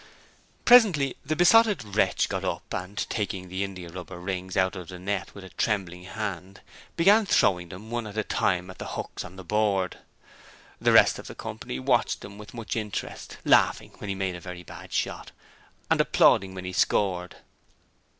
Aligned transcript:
Presently 0.65 1.15
the 1.23 1.35
Besotted 1.35 1.95
Wretch 1.95 2.27
got 2.27 2.43
up 2.43 2.73
and, 2.73 2.97
taking 3.11 3.49
the 3.49 3.63
india 3.63 3.87
rubber 3.91 4.17
rings 4.17 4.57
out 4.57 4.75
of 4.75 4.87
the 4.87 4.97
net 4.97 5.35
with 5.35 5.43
a 5.43 5.49
trembling 5.51 6.05
hand, 6.05 6.61
began 6.95 7.23
throwing 7.23 7.69
them 7.69 7.91
one 7.91 8.07
at 8.07 8.17
a 8.17 8.23
time 8.23 8.71
at 8.71 8.79
the 8.79 8.87
hooks 8.97 9.23
on 9.23 9.35
the 9.35 9.43
board. 9.43 9.99
The 10.79 10.91
rest 10.91 11.19
of 11.19 11.27
the 11.27 11.35
company 11.35 11.79
watched 11.79 12.25
him 12.25 12.39
with 12.39 12.55
much 12.55 12.75
interest, 12.75 13.37
laughing 13.45 13.91
when 13.99 14.09
he 14.09 14.15
made 14.15 14.35
a 14.35 14.41
very 14.41 14.63
bad 14.63 14.91
shot 14.91 15.33
and 15.91 16.01
applauding 16.01 16.55
when 16.55 16.65
he 16.65 16.73
scored. 16.73 17.35